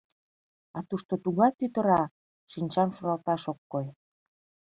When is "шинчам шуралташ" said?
2.51-3.43